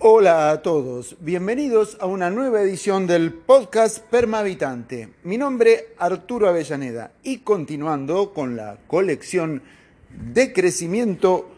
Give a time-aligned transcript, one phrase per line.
[0.00, 5.10] Hola a todos, bienvenidos a una nueva edición del podcast Permavitante.
[5.22, 9.62] Mi nombre Arturo Avellaneda y continuando con la colección
[10.10, 11.48] de crecimiento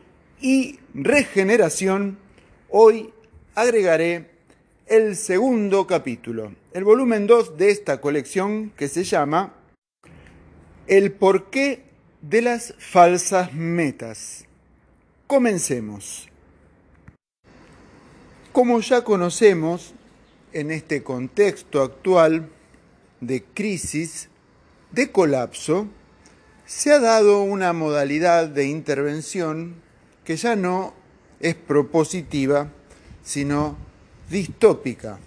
[0.41, 2.19] y regeneración,
[2.69, 3.13] hoy
[3.55, 4.31] agregaré
[4.87, 9.55] el segundo capítulo, el volumen 2 de esta colección que se llama
[10.87, 11.85] El porqué
[12.21, 14.45] de las falsas metas.
[15.27, 16.29] Comencemos.
[18.57, 19.93] Como ya conocemos,
[20.55, 22.49] en este contexto actual
[23.21, 24.31] de crisis,
[24.93, 25.89] de colapso,
[26.65, 29.75] se ha dado una modalidad de intervención
[30.25, 30.95] que ya no
[31.39, 32.69] es propositiva,
[33.23, 33.77] sino
[34.31, 35.19] distópica.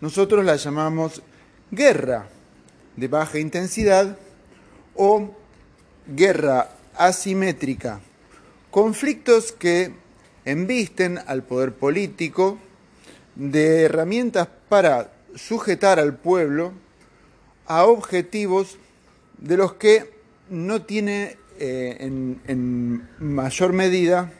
[0.00, 1.22] Nosotros la llamamos
[1.70, 2.26] guerra
[2.96, 4.18] de baja intensidad
[4.96, 5.30] o
[6.08, 8.00] guerra asimétrica,
[8.72, 9.92] conflictos que
[10.44, 12.58] embisten al poder político
[13.34, 16.72] de herramientas para sujetar al pueblo
[17.66, 18.78] a objetivos
[19.38, 20.12] de los que
[20.50, 24.32] no tiene eh, en, mayor medida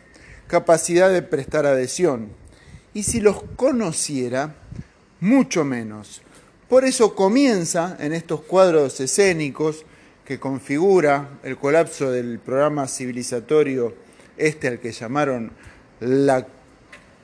[0.46, 2.28] capacidad de prestar adhesión.
[2.94, 4.54] Y si los conociera,
[5.20, 6.20] mucho menos.
[6.68, 9.84] Por eso comienza en estos cuadros escénicos
[10.24, 13.94] que configura el colapso del programa civilizatorio
[14.36, 15.52] este al que llamaron
[16.00, 16.46] la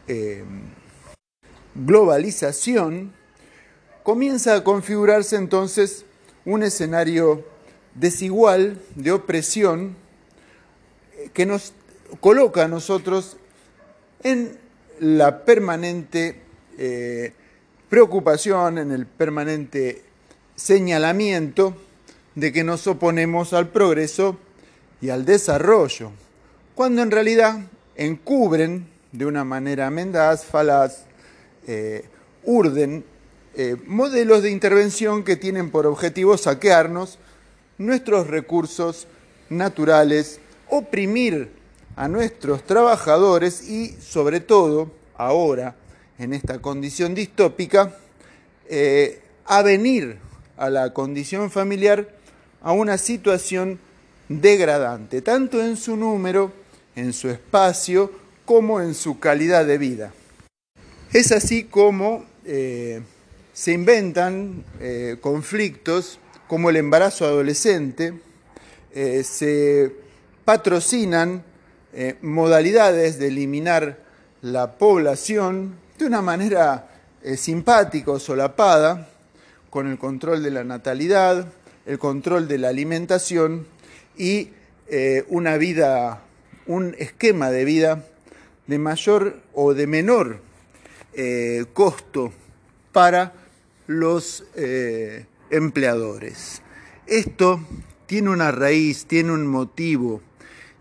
[0.07, 0.45] eh,
[1.79, 3.13] globalización,
[4.03, 6.05] comienza a configurarse entonces
[6.45, 7.45] un escenario
[7.95, 9.97] desigual de opresión
[11.33, 11.73] que nos
[12.21, 13.37] coloca a nosotros
[14.23, 14.59] en
[15.01, 16.41] la permanente
[16.79, 17.33] eh,
[17.89, 20.03] preocupación, en el permanente
[20.57, 21.77] señalamiento
[22.35, 24.37] de que nos oponemos al progreso
[25.01, 26.11] y al desarrollo,
[26.75, 27.61] cuando en realidad
[27.97, 31.08] encubren de una manera mendaz, falaz,
[31.69, 32.05] eh,
[32.45, 33.05] urden
[33.55, 37.19] eh, modelos de intervención que tienen por objetivo saquearnos
[37.77, 39.07] nuestros recursos
[39.51, 41.51] naturales, oprimir
[41.95, 45.77] a nuestros trabajadores y sobre todo ahora
[46.19, 47.97] en esta condición distópica,
[48.69, 50.19] eh, a venir
[50.57, 52.09] a la condición familiar
[52.63, 53.79] a una situación
[54.29, 56.53] degradante, tanto en su número
[56.97, 58.11] en su espacio
[58.45, 60.13] como en su calidad de vida.
[61.13, 63.01] Es así como eh,
[63.55, 68.13] se inventan eh, conflictos como el embarazo adolescente,
[68.95, 69.93] eh, se
[70.45, 71.45] patrocinan
[72.21, 73.99] modalidades de eliminar
[74.43, 76.91] la población de una manera
[77.37, 79.09] simpática o solapada,
[79.71, 81.49] con el control de la natalidad,
[81.87, 83.67] el control de la alimentación
[84.17, 84.51] y
[85.29, 86.23] una vida
[86.67, 88.05] un esquema de vida
[88.67, 90.48] de mayor o de menor
[91.15, 92.33] eh, costo
[92.93, 93.33] para
[93.87, 96.63] los eh, empleadores.
[97.07, 97.61] Esto
[98.07, 100.21] tiene una raíz, tiene un motivo,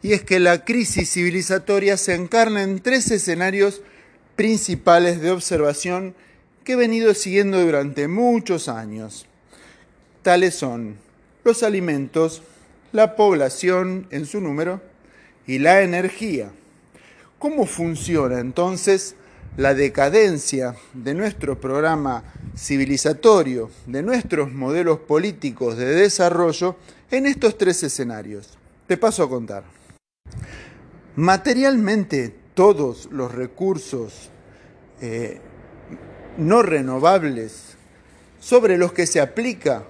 [0.02, 3.82] y es que la crisis civilizatoria se encarna en tres escenarios
[4.36, 6.16] principales de observación
[6.64, 9.26] que he venido siguiendo durante muchos años.
[10.22, 10.98] Tales son
[11.44, 12.44] los alimentos,
[12.92, 14.82] la población en su número,
[15.48, 16.52] y la energía.
[17.40, 19.16] ¿Cómo funciona entonces
[19.58, 22.24] la decadencia de nuestro programa
[22.56, 26.78] civilizatorio, de nuestros modelos políticos de desarrollo
[27.12, 28.58] en estos tres escenarios?
[28.88, 29.64] Te paso a contar.
[31.16, 34.30] Materialmente, todos los recursos
[35.02, 35.42] eh,
[36.38, 37.76] no renovables
[38.40, 39.84] sobre los que se aplica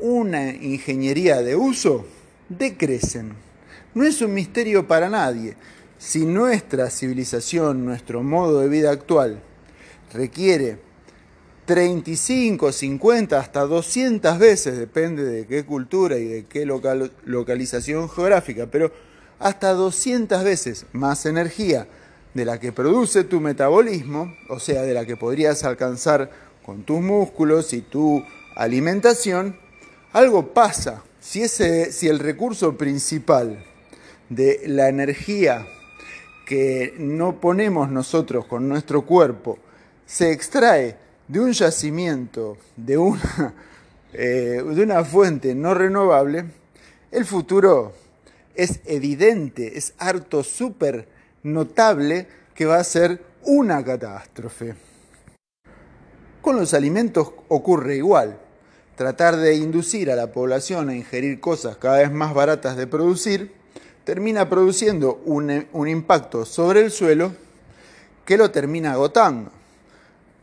[0.00, 2.04] una ingeniería de uso
[2.48, 3.46] decrecen
[3.96, 5.56] no es un misterio para nadie.
[5.98, 9.40] Si nuestra civilización, nuestro modo de vida actual,
[10.12, 10.78] requiere
[11.64, 18.92] 35, 50, hasta 200 veces, depende de qué cultura y de qué localización geográfica, pero
[19.38, 21.88] hasta 200 veces más energía
[22.34, 26.30] de la que produce tu metabolismo, o sea, de la que podrías alcanzar
[26.62, 28.22] con tus músculos y tu
[28.54, 29.58] alimentación,
[30.12, 31.02] algo pasa.
[31.20, 33.64] Si, ese, si el recurso principal
[34.28, 35.66] de la energía
[36.46, 39.58] que no ponemos nosotros con nuestro cuerpo
[40.06, 40.96] se extrae
[41.26, 43.54] de un yacimiento, de una,
[44.12, 46.46] eh, de una fuente no renovable,
[47.10, 47.92] el futuro
[48.54, 51.08] es evidente, es harto súper
[51.42, 54.74] notable que va a ser una catástrofe.
[56.40, 58.38] Con los alimentos ocurre igual.
[58.94, 63.52] Tratar de inducir a la población a ingerir cosas cada vez más baratas de producir
[64.06, 67.32] termina produciendo un, impacto sobre el suelo
[68.24, 69.50] que lo termina agotando.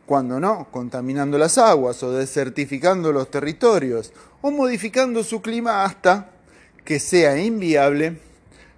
[0.06, 4.12] cuando no, contaminando las aguas o desertificando los territorios
[4.42, 6.30] o modificando su clima hasta
[6.84, 8.20] que sea inviable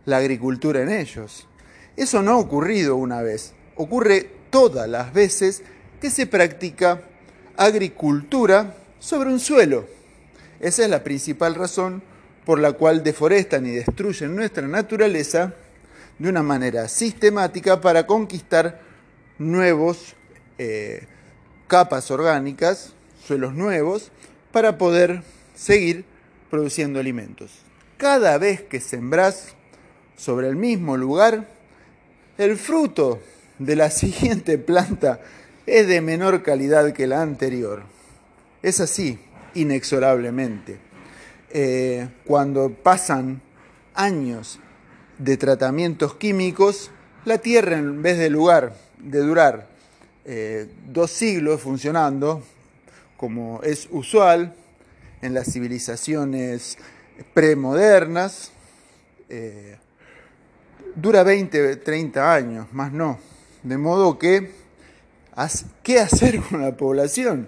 [0.05, 1.47] la agricultura en ellos.
[1.95, 5.63] Eso no ha ocurrido una vez, ocurre todas las veces
[5.99, 7.01] que se practica
[7.57, 9.87] agricultura sobre un suelo.
[10.59, 12.03] Esa es la principal razón
[12.45, 15.53] por la cual deforestan y destruyen nuestra naturaleza
[16.19, 18.79] de una manera sistemática para conquistar
[19.37, 20.15] nuevos
[20.57, 21.07] eh,
[21.67, 22.93] capas orgánicas,
[23.25, 24.11] suelos nuevos,
[24.51, 25.23] para poder
[25.55, 26.05] seguir
[26.49, 27.51] produciendo alimentos.
[27.97, 29.55] Cada vez que sembrás
[30.15, 31.47] sobre el mismo lugar,
[32.37, 33.19] el fruto
[33.59, 35.19] de la siguiente planta
[35.65, 37.83] es de menor calidad que la anterior.
[38.61, 39.19] Es así,
[39.53, 40.84] inexorablemente.
[41.57, 43.41] Eh, cuando pasan
[43.93, 44.59] años
[45.17, 46.91] de tratamientos químicos,
[47.23, 49.69] la Tierra en vez de lugar de durar
[50.25, 52.43] eh, dos siglos funcionando,
[53.15, 54.53] como es usual
[55.21, 56.77] en las civilizaciones
[57.33, 58.51] premodernas,
[59.29, 59.77] eh,
[60.93, 63.17] dura 20, 30 años, más no.
[63.63, 64.51] De modo que,
[65.83, 67.47] ¿qué hacer con la población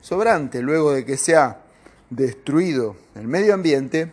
[0.00, 1.63] sobrante luego de que se ha
[2.16, 4.10] destruido el medio ambiente,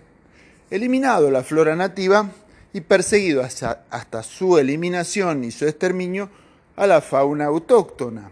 [0.69, 2.29] eliminado la flora nativa
[2.73, 6.29] y perseguido hasta, hasta su eliminación y su exterminio
[6.75, 8.31] a la fauna autóctona?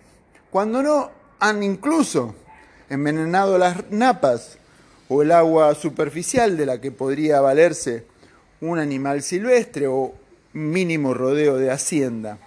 [0.50, 2.36] Cuando no han incluso
[2.90, 4.58] envenenado las napas
[5.08, 8.06] o el agua superficial de la que podría valerse
[8.62, 10.14] un animal silvestre o
[10.54, 12.38] mínimo rodeo de hacienda.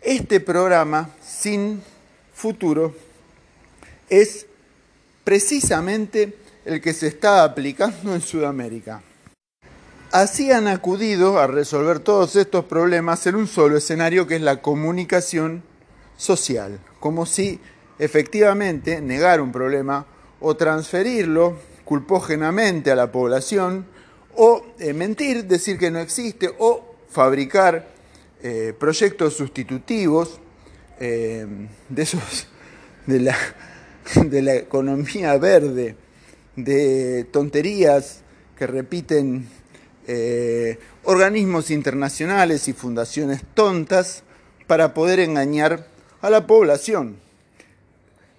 [0.00, 1.82] Este programa sin
[2.32, 2.94] futuro
[4.08, 4.46] es
[5.30, 6.34] precisamente
[6.64, 9.00] el que se está aplicando en Sudamérica.
[10.10, 14.60] Así han acudido a resolver todos estos problemas en un solo escenario que es la
[14.60, 15.62] comunicación
[16.16, 17.60] social, como si
[18.00, 20.04] efectivamente negar un problema
[20.40, 23.86] o transferirlo culpógenamente a la población
[24.34, 27.86] o eh, mentir, decir que no existe o fabricar
[28.42, 30.40] eh, proyectos sustitutivos
[30.98, 31.46] eh,
[31.88, 32.48] de esos
[33.06, 33.36] de la,
[34.14, 35.96] de la economía verde,
[36.56, 38.22] de tonterías
[38.56, 39.48] que repiten
[40.06, 44.22] eh, organismos internacionales y fundaciones tontas
[44.66, 45.86] para poder engañar
[46.20, 47.16] a la población.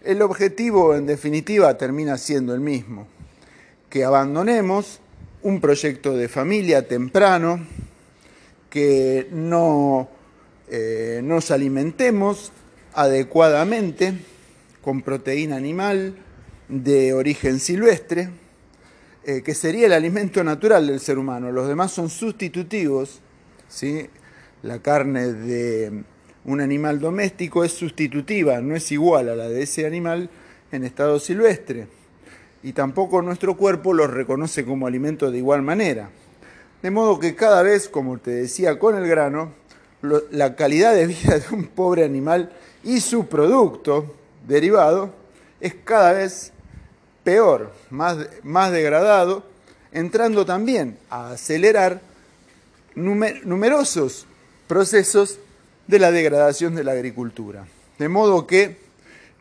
[0.03, 3.07] El objetivo, en definitiva, termina siendo el mismo,
[3.89, 4.99] que abandonemos
[5.43, 7.65] un proyecto de familia temprano,
[8.69, 10.09] que no
[10.69, 12.51] eh, nos alimentemos
[12.93, 14.13] adecuadamente
[14.81, 16.15] con proteína animal
[16.67, 18.29] de origen silvestre,
[19.23, 21.51] eh, que sería el alimento natural del ser humano.
[21.51, 23.21] Los demás son sustitutivos.
[23.67, 24.09] ¿sí?
[24.63, 26.03] La carne de
[26.45, 30.29] un animal doméstico es sustitutiva, no es igual a la de ese animal
[30.71, 31.87] en estado silvestre.
[32.63, 36.09] Y tampoco nuestro cuerpo los reconoce como alimento de igual manera.
[36.81, 39.53] De modo que cada vez, como te decía con el grano,
[40.31, 42.51] la calidad de vida de un pobre animal
[42.83, 44.15] y su producto
[44.47, 45.13] derivado
[45.59, 46.51] es cada vez
[47.23, 49.43] peor, más, más degradado,
[49.91, 52.01] entrando también a acelerar
[52.95, 54.25] numerosos
[54.67, 55.39] procesos
[55.87, 57.65] de la degradación de la agricultura.
[57.97, 58.77] De modo que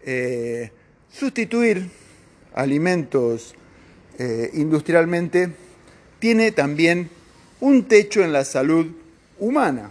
[0.04, 0.72] eh,
[1.12, 1.90] sustituir
[2.54, 3.54] alimentos
[4.18, 5.52] eh, industrialmente
[6.18, 7.10] tiene también
[7.60, 8.86] un techo en la salud
[9.38, 9.90] humana.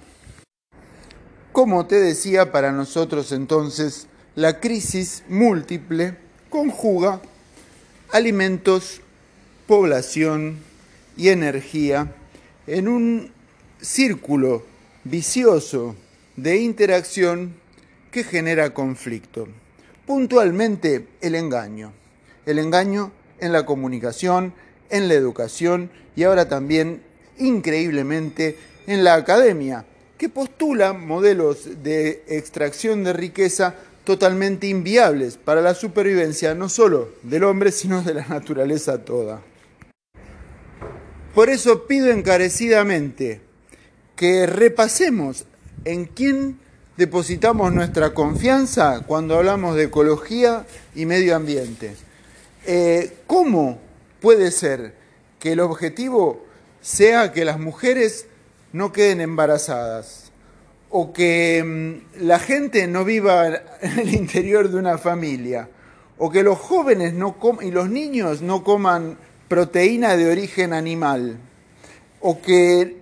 [1.51, 4.07] Como te decía, para nosotros entonces
[4.39, 6.15] la crisis múltiple
[6.49, 7.21] conjuga
[8.09, 9.01] alimentos,
[9.67, 10.59] población
[11.17, 12.15] y energía
[12.65, 13.33] en un
[13.81, 14.63] círculo
[15.03, 15.93] vicioso
[16.37, 17.53] de interacción
[18.11, 19.49] que genera conflicto.
[20.05, 21.91] Puntualmente el engaño.
[22.45, 24.53] El engaño en la comunicación,
[24.89, 27.01] en la educación y ahora también
[27.39, 29.83] increíblemente en la academia,
[30.17, 33.75] que postula modelos de extracción de riqueza
[34.09, 39.39] totalmente inviables para la supervivencia no solo del hombre, sino de la naturaleza toda.
[41.35, 43.39] Por eso pido encarecidamente
[44.15, 45.45] que repasemos
[45.85, 46.57] en quién
[46.97, 51.95] depositamos nuestra confianza cuando hablamos de ecología y medio ambiente.
[52.65, 53.77] Eh, ¿Cómo
[54.21, 54.95] puede ser
[55.37, 56.47] que el objetivo
[56.81, 58.25] sea que las mujeres
[58.73, 60.28] no queden embarazadas
[60.89, 63.47] o que mm, la gente no viva
[63.81, 65.69] en el interior de una familia
[66.17, 69.17] o que los jóvenes no y los niños no coman
[69.47, 71.37] proteína de origen animal
[72.19, 72.97] o que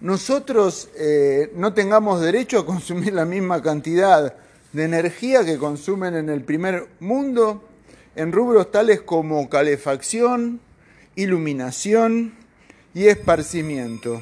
[0.00, 4.34] nosotros eh, no tengamos derecho a consumir la misma cantidad
[4.72, 7.62] de energía que consumen en el primer mundo
[8.14, 10.60] en rubros tales como calefacción,
[11.16, 12.34] iluminación
[12.94, 14.20] y esparcimiento.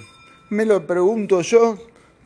[0.48, 1.78] Me lo pregunto yo,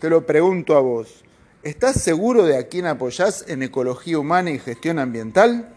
[0.04, 1.24] te lo pregunto a vos.
[1.62, 5.74] ¿Estás seguro de a quién apoyás en ecología humana y gestión ambiental?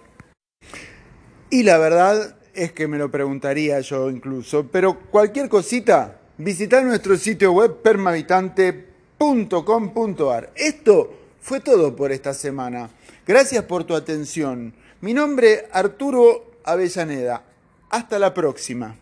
[1.50, 7.16] Y la verdad es que me lo preguntaría yo incluso, pero cualquier cosita, visita nuestro
[7.16, 10.52] sitio web permahabitante.com.ar.
[10.58, 12.90] Esto fue todo por esta semana.
[13.26, 14.74] Gracias por tu atención.
[15.00, 17.46] Mi nombre Arturo Avellaneda.
[17.90, 18.98] Hasta la próxima.